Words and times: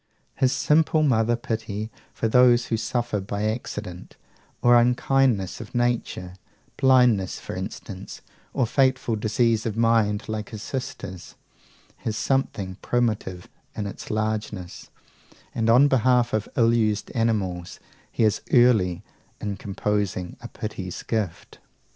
His 0.33 0.51
simple 0.51 1.03
mother 1.03 1.35
pity 1.35 1.91
for 2.11 2.27
those 2.27 2.65
who 2.65 2.75
suffer 2.75 3.19
by 3.21 3.43
accident, 3.43 4.17
or 4.63 4.75
unkindness 4.75 5.61
of 5.61 5.75
nature, 5.75 6.33
blindness 6.75 7.39
for 7.39 7.55
instance, 7.55 8.21
or 8.51 8.65
fateful 8.65 9.15
disease 9.15 9.63
of 9.67 9.77
mind 9.77 10.27
like 10.27 10.49
his 10.49 10.63
sister's, 10.63 11.35
has 11.97 12.17
something 12.17 12.77
primitive 12.81 13.47
in 13.75 13.85
its 13.85 14.09
largeness; 14.09 14.89
and 15.53 15.69
on 15.69 15.87
behalf 15.87 16.33
of 16.33 16.49
ill 16.57 16.73
used 16.73 17.11
animals 17.11 17.79
he 18.11 18.23
is 18.23 18.41
early 18.51 19.03
in 19.39 19.55
composing 19.55 20.35
a 20.41 20.47
Pity's 20.47 21.03
Gift. 21.03 21.59